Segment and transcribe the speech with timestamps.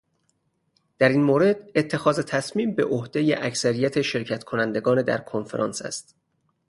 [0.97, 6.15] در این مورد اتخاذ تصمیم بعهدهٔ اکثریت شرکت کنندگان در کنفرانس است.